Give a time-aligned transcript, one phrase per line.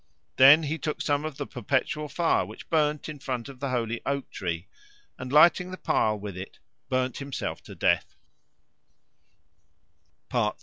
[0.37, 4.01] Then he took some of the perpetual fire which burned in front of the holy
[4.03, 4.65] oak tree,
[5.19, 6.57] and lighting the pile with it
[6.89, 8.15] burned himself to death.